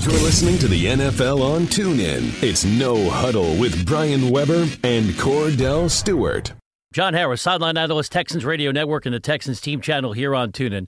[0.00, 2.40] You're listening to the NFL on TuneIn.
[2.40, 6.52] It's No Huddle with Brian Weber and Kordell Stewart.
[6.92, 10.86] John Harris, sideline analyst, Texans Radio Network, and the Texans team channel here on TuneIn.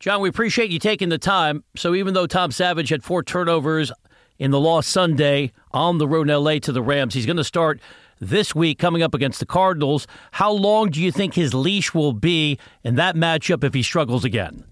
[0.00, 1.62] John, we appreciate you taking the time.
[1.76, 3.92] So even though Tom Savage had four turnovers
[4.40, 7.44] in the loss Sunday on the road in LA to the Rams, he's going to
[7.44, 7.78] start
[8.18, 10.08] this week coming up against the Cardinals.
[10.32, 14.24] How long do you think his leash will be in that matchup if he struggles
[14.24, 14.64] again?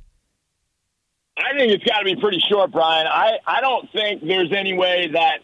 [1.37, 3.07] I think it's got to be pretty short, Brian.
[3.07, 5.41] I, I don't think there's any way that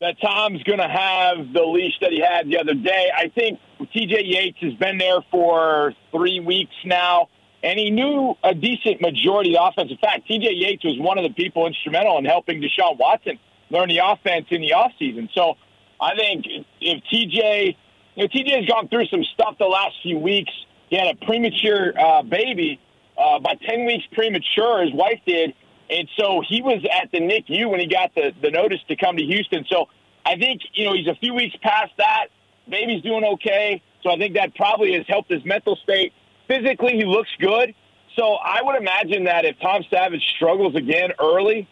[0.00, 3.10] that Tom's going to have the leash that he had the other day.
[3.16, 7.28] I think TJ Yates has been there for three weeks now,
[7.64, 9.90] and he knew a decent majority of the offense.
[9.90, 13.88] In fact, TJ Yates was one of the people instrumental in helping Deshaun Watson learn
[13.88, 15.28] the offense in the offseason.
[15.34, 15.56] So
[16.00, 16.46] I think
[16.80, 17.76] if TJ,
[18.14, 20.52] you know, TJ has gone through some stuff the last few weeks.
[20.90, 22.80] He had a premature uh, baby
[23.18, 25.54] uh, about 10 weeks premature, his wife did.
[25.90, 29.16] And so he was at the NICU when he got the, the notice to come
[29.16, 29.64] to Houston.
[29.68, 29.88] So
[30.24, 32.26] I think, you know, he's a few weeks past that.
[32.68, 33.82] Baby's doing okay.
[34.02, 36.12] So I think that probably has helped his mental state.
[36.46, 37.74] Physically, he looks good.
[38.16, 41.68] So I would imagine that if Tom Savage struggles again early,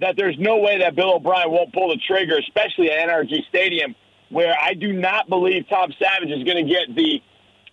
[0.00, 3.94] that there's no way that Bill O'Brien won't pull the trigger, especially at NRG Stadium,
[4.30, 7.22] where I do not believe Tom Savage is going to get the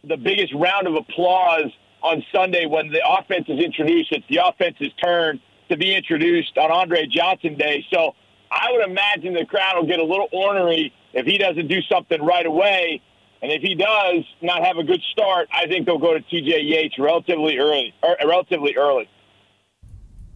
[0.07, 1.71] the biggest round of applause
[2.05, 4.11] on Sunday when the offense is introduced.
[4.11, 7.83] It's the offense's turn to be introduced on Andre Johnson Day.
[7.91, 8.13] So
[8.51, 12.23] I would imagine the crowd will get a little ornery if he doesn't do something
[12.23, 13.01] right away.
[13.41, 16.69] And if he does not have a good start, I think they'll go to TJ
[16.69, 17.93] Yates relatively early.
[18.03, 19.09] Er, relatively early.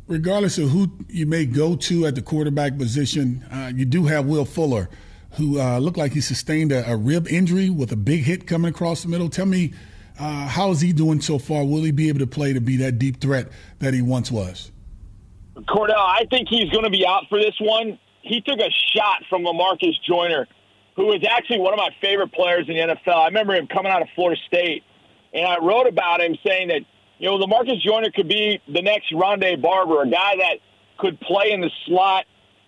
[0.08, 4.26] Regardless of who you may go to at the quarterback position, uh, you do have
[4.26, 4.90] Will Fuller,
[5.34, 8.70] who uh, looked like he sustained a, a rib injury with a big hit coming
[8.70, 9.30] across the middle.
[9.30, 9.72] Tell me
[10.20, 11.64] uh, how is he doing so far?
[11.64, 13.48] Will he be able to play to be that deep threat
[13.80, 14.72] that he once was?
[15.56, 17.98] Kordell, I think he's going to be out for this one.
[18.22, 20.48] He took a shot from Lamarcus Joyner,
[20.96, 23.16] who is actually one of my favorite players in the NFL.
[23.16, 24.84] I remember him coming out of Florida State,
[25.34, 26.82] and I wrote about him saying that,
[27.18, 30.58] you know, Lamarcus Joyner could be the next Rondé Barber, a guy that
[30.98, 32.26] could play in the slot,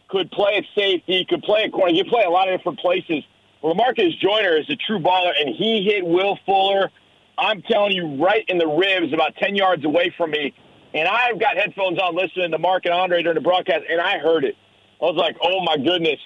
[0.07, 1.94] could play at safety, could play at corner.
[1.94, 3.23] He could play a lot of different places.
[3.63, 6.90] Lamarcus Joyner is a true baller, and he hit Will Fuller
[7.38, 10.53] I'm telling you, right in the ribs, about 10 yards away from me.
[10.94, 14.18] And I've got headphones on listening to Mark and Andre during the broadcast, and I
[14.19, 14.56] heard it.
[15.02, 16.20] I was like, oh my goodness.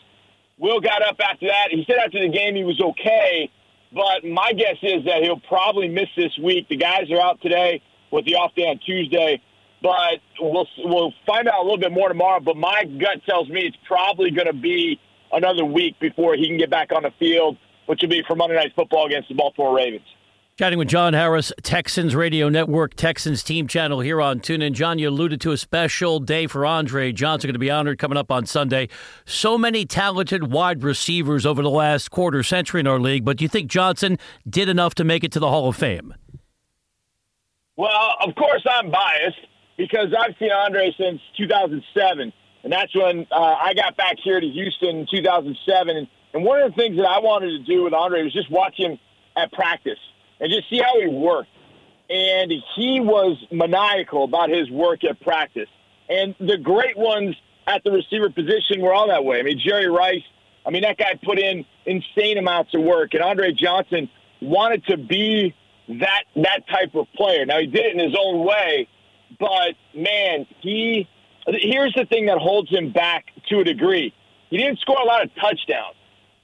[0.58, 1.68] Will got up after that.
[1.72, 3.52] He said after the game he was okay,
[3.94, 6.68] but my guess is that he'll probably miss this week.
[6.70, 9.42] The guys are out today with the off day on Tuesday,
[9.82, 12.40] but we'll we'll find out a little bit more tomorrow.
[12.40, 15.00] But my gut tells me it's probably going to be
[15.32, 18.56] another week before he can get back on the field, which will be for Monday
[18.56, 20.08] Night Football against the Baltimore Ravens.
[20.58, 24.72] Chatting with John Harris, Texans Radio Network, Texans team channel here on TuneIn.
[24.72, 28.18] John, you alluded to a special day for Andre Johnson going to be honored coming
[28.18, 28.88] up on Sunday.
[29.26, 33.44] So many talented wide receivers over the last quarter century in our league, but do
[33.44, 34.18] you think Johnson
[34.50, 36.14] did enough to make it to the Hall of Fame?
[37.76, 39.46] Well, of course I'm biased
[39.76, 42.32] because I've seen Andre since 2007,
[42.64, 46.08] and that's when uh, I got back here to Houston in 2007.
[46.34, 48.76] And one of the things that I wanted to do with Andre was just watch
[48.78, 48.98] him
[49.36, 50.00] at practice
[50.40, 51.50] and just see how he worked.
[52.09, 55.69] And he was maniacal about his work at practice.
[56.07, 57.35] And the great ones
[57.68, 59.40] at the receiver position were all that way.
[59.40, 60.23] I mean, Jerry Rice,
[60.66, 63.13] I mean, that guy put in insane amounts of work.
[63.13, 64.09] And Andre Johnson
[64.41, 65.56] wanted to be
[65.88, 67.46] that that type of player.
[67.46, 68.88] Now he did it in his own way,
[69.40, 71.07] but man, he
[71.47, 74.13] here's the thing that holds him back to a degree.
[74.50, 75.96] He didn't score a lot of touchdowns.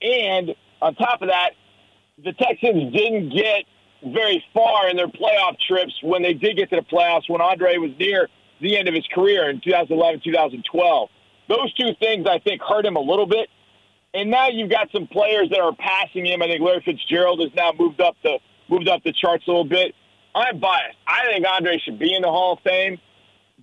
[0.01, 1.51] And on top of that,
[2.23, 3.65] the Texans didn't get
[4.03, 7.77] very far in their playoff trips when they did get to the playoffs when Andre
[7.77, 8.29] was near
[8.61, 11.09] the end of his career in 2011, 2012.
[11.47, 13.49] Those two things, I think, hurt him a little bit.
[14.13, 16.41] And now you've got some players that are passing him.
[16.41, 18.39] I think Larry Fitzgerald has now moved up the
[18.69, 19.95] moved up the charts a little bit.
[20.33, 20.97] I'm biased.
[21.05, 22.99] I think Andre should be in the Hall of Fame,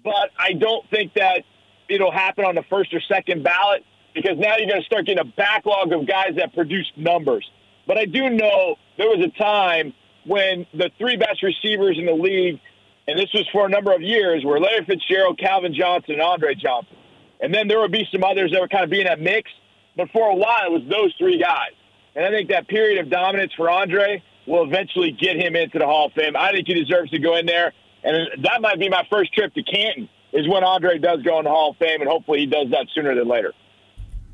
[0.04, 1.44] but I don't think that
[1.88, 5.20] it'll happen on the first or second ballot because now you're going to start getting
[5.20, 7.48] a backlog of guys that produce numbers.
[7.86, 9.94] But I do know there was a time
[10.28, 12.60] when the three best receivers in the league,
[13.06, 16.54] and this was for a number of years, were Larry Fitzgerald, Calvin Johnson, and Andre
[16.54, 16.96] Johnson.
[17.40, 19.50] And then there would be some others that were kind of being that mix.
[19.96, 21.72] But for a while, it was those three guys.
[22.14, 25.86] And I think that period of dominance for Andre will eventually get him into the
[25.86, 26.36] Hall of Fame.
[26.36, 27.72] I think he deserves to go in there.
[28.04, 31.44] And that might be my first trip to Canton is when Andre does go in
[31.44, 33.54] the Hall of Fame, and hopefully he does that sooner than later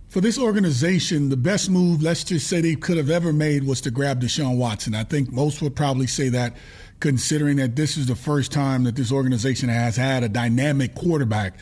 [0.08, 3.80] for this organization, the best move, let's just say they could have ever made was
[3.82, 4.94] to grab Deshaun Watson.
[4.94, 6.54] I think most would probably say that,
[7.00, 11.54] considering that this is the first time that this organization has had a dynamic quarterback.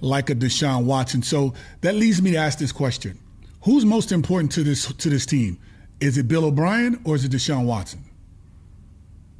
[0.00, 1.22] like a Deshaun Watson.
[1.22, 3.18] So that leads me to ask this question:
[3.62, 5.58] Who's most important to this to this team?
[6.00, 8.04] Is it Bill O'Brien or is it Deshaun Watson?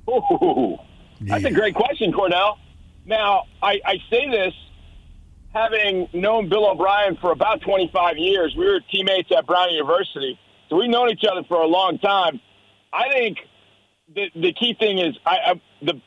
[0.08, 0.78] Ooh,
[1.20, 1.48] that's yeah.
[1.48, 2.56] a great question, Kordell.
[3.04, 4.54] Now, I, I say this
[5.54, 8.54] having known Bill O'Brien for about 25 years.
[8.56, 10.38] We were teammates at Brown University,
[10.68, 12.40] so we've known each other for a long time.
[12.92, 13.38] I think
[14.14, 16.00] the the key thing is I, I the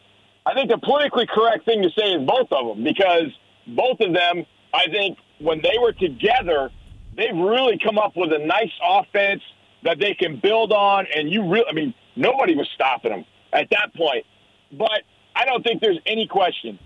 [0.45, 3.27] I think the politically correct thing to say is both of them because
[3.67, 6.71] both of them, I think, when they were together,
[7.15, 9.41] they've really come up with a nice offense
[9.83, 11.05] that they can build on.
[11.15, 14.25] And you really, I mean, nobody was stopping them at that point.
[14.71, 15.03] But
[15.35, 16.79] I don't think there's any question.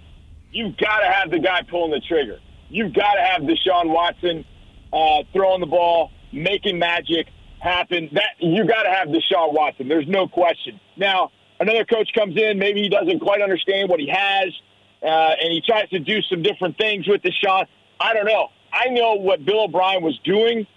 [0.54, 2.40] You've got to have the guy pulling the trigger.
[2.70, 4.46] You've got to have Deshaun Watson
[4.94, 7.28] uh, throwing the ball, making magic
[7.60, 8.10] happen.
[8.14, 9.88] That you got to have Deshaun Watson.
[9.88, 10.80] There's no question.
[10.96, 14.54] Now, another coach comes in, maybe he doesn't quite understand what he has,
[15.02, 17.66] uh, and he tries to do some different things with Deshaun.
[18.00, 18.50] I don't know.
[18.72, 20.68] I know what Bill O'Brien was doing,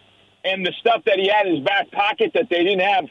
[0.45, 3.05] and the stuff that he had in his back pocket that they didn't have,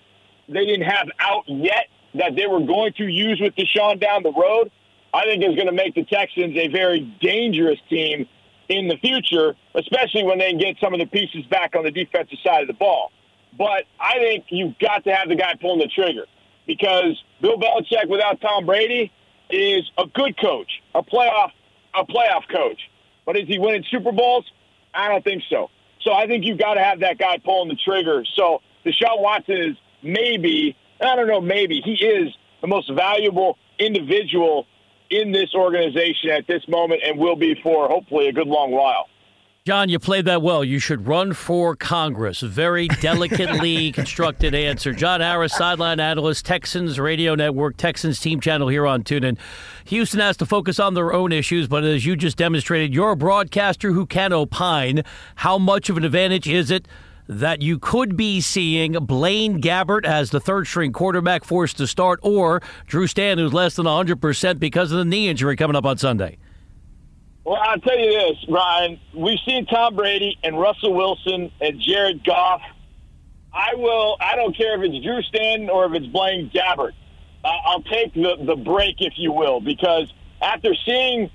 [0.49, 4.31] they didn't have out yet that they were going to use with Deshaun down the
[4.31, 4.71] road.
[5.15, 8.27] I think is going to make the Texans a very dangerous team
[8.67, 12.37] in the future, especially when they get some of the pieces back on the defensive
[12.43, 13.13] side of the ball.
[13.57, 16.25] But I think you've got to have the guy pulling the trigger
[16.67, 19.09] because Bill Belichick without Tom Brady
[19.49, 21.51] is a good coach, a playoff
[21.93, 22.81] a playoff coach.
[23.25, 24.45] But is he winning Super Bowls?
[24.93, 25.69] I don't think so.
[26.01, 28.25] So I think you've got to have that guy pulling the trigger.
[28.35, 34.67] So Deshaun Watson is maybe, I don't know, maybe he is the most valuable individual
[35.09, 39.07] in this organization at this moment and will be for hopefully a good long while.
[39.65, 40.63] John, you played that well.
[40.63, 42.41] You should run for Congress.
[42.41, 44.93] Very delicately constructed answer.
[44.93, 49.39] John Harris, sideline analyst, Texans Radio Network, Texans team channel here on TuneIn.
[49.85, 53.15] Houston has to focus on their own issues, but as you just demonstrated, you're a
[53.15, 55.01] broadcaster who can opine.
[55.37, 56.87] How much of an advantage is it
[57.27, 62.19] that you could be seeing Blaine Gabbert as the third string quarterback forced to start,
[62.21, 65.97] or Drew Stanton, who's less than 100% because of the knee injury coming up on
[65.97, 66.37] Sunday?
[67.43, 68.99] Well, I'll tell you this, Brian.
[69.13, 72.61] We've seen Tom Brady and Russell Wilson and Jared Goff.
[73.53, 74.17] I will.
[74.19, 76.93] I don't care if it's Drew Stanton or if it's Blaine Gabbert.
[77.43, 80.11] I'll take the the break, if you will, because
[80.41, 81.29] after seeing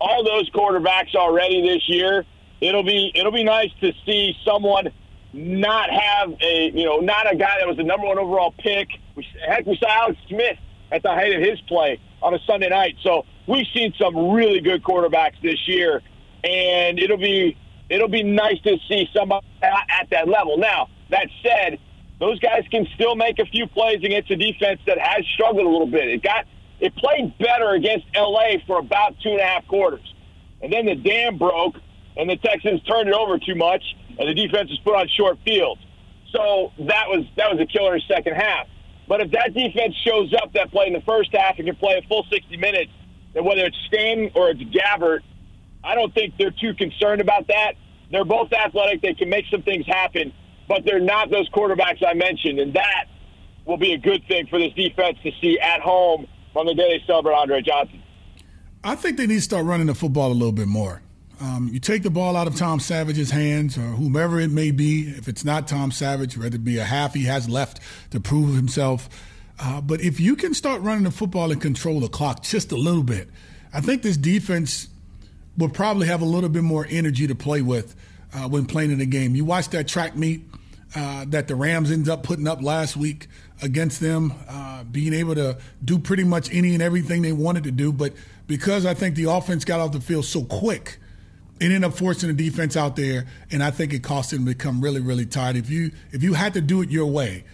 [0.00, 2.24] all those quarterbacks already this year,
[2.60, 4.88] it'll be it'll be nice to see someone
[5.32, 8.88] not have a you know not a guy that was the number one overall pick.
[9.14, 10.58] We, heck, we saw Alex Smith
[10.90, 12.96] at the height of his play on a Sunday night.
[13.02, 16.02] So we've seen some really good quarterbacks this year,
[16.44, 17.56] and it'll be
[17.88, 20.58] it'll be nice to see somebody at that level.
[20.58, 21.78] Now that said,
[22.20, 25.68] those guys can still make a few plays against a defense that has struggled a
[25.68, 26.08] little bit.
[26.08, 26.46] It got
[26.80, 30.14] it played better against LA for about two and a half quarters,
[30.60, 31.76] and then the dam broke,
[32.16, 33.82] and the Texans turned it over too much,
[34.18, 35.80] and the defense was put on short fields.
[36.32, 38.66] So that was that was a killer second half.
[39.08, 42.00] But if that defense shows up that play in the first half and can play
[42.02, 42.90] a full 60 minutes,
[43.34, 45.20] then whether it's Stan or it's Gabbert,
[45.84, 47.72] I don't think they're too concerned about that.
[48.10, 49.02] They're both athletic.
[49.02, 50.32] They can make some things happen,
[50.68, 52.58] but they're not those quarterbacks I mentioned.
[52.58, 53.06] And that
[53.66, 56.98] will be a good thing for this defense to see at home on the day
[56.98, 58.02] they celebrate Andre Johnson.
[58.84, 61.02] I think they need to start running the football a little bit more.
[61.40, 65.08] Um, you take the ball out of Tom Savage's hands or whomever it may be.
[65.08, 67.80] If it's not Tom Savage, whether it be a half he has left
[68.10, 69.08] to prove himself.
[69.58, 72.76] Uh, but if you can start running the football and control the clock just a
[72.76, 73.28] little bit,
[73.72, 74.88] I think this defense
[75.56, 77.94] will probably have a little bit more energy to play with
[78.34, 79.34] uh, when playing in the game.
[79.34, 80.42] You watch that track meet
[80.94, 83.28] uh, that the Rams ended up putting up last week
[83.62, 87.70] against them, uh, being able to do pretty much any and everything they wanted to
[87.70, 87.92] do.
[87.92, 88.14] But
[88.46, 90.98] because I think the offense got off the field so quick,
[91.62, 94.46] it ended up forcing the defense out there, and I think it cost them to
[94.46, 95.54] become really, really tired.
[95.54, 97.44] If you if you had to do it your way,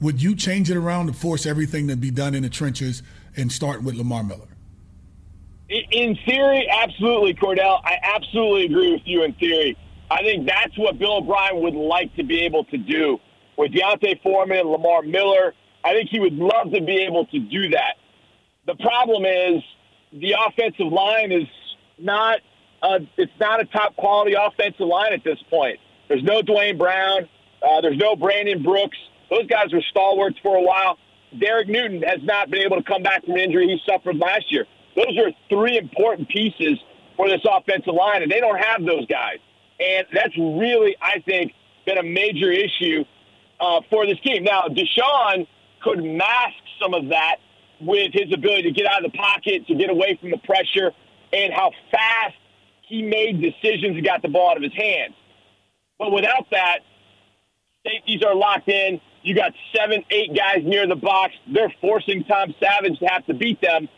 [0.00, 3.02] would you change it around to force everything to be done in the trenches
[3.36, 4.48] and start with Lamar Miller?
[5.68, 7.82] In theory, absolutely, Kordell.
[7.84, 9.76] I absolutely agree with you in theory.
[10.10, 13.18] I think that's what Bill O'Brien would like to be able to do
[13.58, 15.52] with D'Onta Foreman and Lamar Miller.
[15.84, 17.96] I think he would love to be able to do that.
[18.64, 19.62] The problem is
[20.10, 21.46] the offensive line is
[21.98, 22.38] not
[22.82, 25.78] uh, it's not a top quality offensive line at this point.
[26.08, 27.28] There's no Duane Brown.
[27.62, 28.96] Uh, there's no Brandon Brooks.
[29.30, 30.98] Those guys were stalwarts for a while.
[31.38, 34.64] Derek Newton has not been able to come back from injury he suffered last year.
[34.96, 36.78] Those are three important pieces
[37.16, 39.38] for this offensive line, and they don't have those guys.
[39.78, 41.52] And that's really, I think,
[41.84, 43.04] been a major issue
[43.60, 44.44] uh, for this team.
[44.44, 45.46] Now, Deshaun
[45.82, 47.36] could mask some of that
[47.80, 50.92] with his ability to get out of the pocket, to get away from the pressure,
[51.32, 52.34] and how fast
[52.88, 55.14] he made decisions and got the ball out of his hands.
[55.98, 56.80] But without that,
[57.86, 59.00] safeties are locked in.
[59.22, 61.34] You got seven, eight guys near the box.
[61.52, 63.88] They're forcing Tom Savage to have to beat them,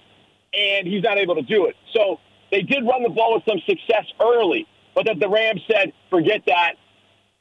[0.53, 1.77] and he's not able to do it.
[1.93, 2.19] So
[2.51, 6.43] they did run the ball with some success early, but that the Rams said, forget
[6.47, 6.75] that.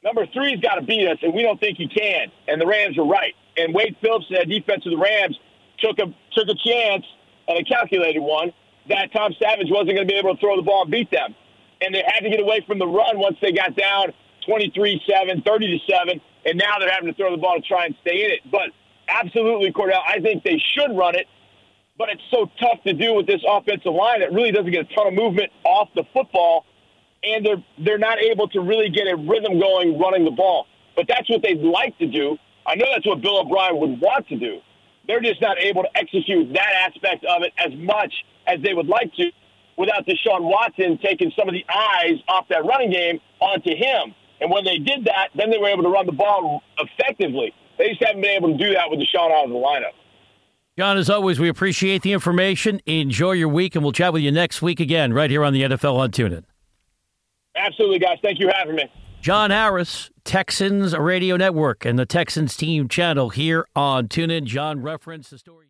[0.02, 2.30] Number three's got to beat us, and we don't think he can.
[2.48, 3.34] And the Rams are right.
[3.56, 5.38] And Wade Phillips, the defense of the Rams,
[5.78, 7.04] took a took a chance
[7.48, 8.52] and a calculated one
[8.88, 11.34] that Tom Savage wasn't going to be able to throw the ball and beat them.
[11.82, 14.12] And they had to get away from the run once they got down
[14.46, 17.94] 23 7, 30 7, and now they're having to throw the ball to try and
[18.00, 18.40] stay in it.
[18.50, 18.70] But
[19.08, 21.26] absolutely, Kordell, I think they should run it,
[21.98, 24.94] but it's so tough to do with this offensive line that really doesn't get a
[24.94, 26.64] ton of movement off the football,
[27.22, 30.66] and they're, they're not able to really get a rhythm going running the ball.
[30.96, 32.38] But that's what they'd like to do.
[32.66, 34.60] I know that's what Bill O'Brien would want to do.
[35.06, 38.12] They're just not able to execute that aspect of it as much
[38.46, 39.30] as they would like to
[39.80, 44.14] without Deshaun Watson taking some of the eyes off that running game onto him.
[44.40, 47.52] And when they did that, then they were able to run the ball effectively.
[47.78, 49.92] They just haven't been able to do that with Deshaun out of the lineup.
[50.78, 52.80] John, as always, we appreciate the information.
[52.86, 55.62] Enjoy your week, and we'll chat with you next week again, right here on the
[55.62, 56.44] NFL on TuneIn.
[57.56, 58.18] Absolutely, guys.
[58.22, 58.84] Thank you for having me.
[59.20, 64.44] John Harris, Texans Radio Network, and the Texans Team channel here on TuneIn.
[64.44, 65.69] John referenced the story.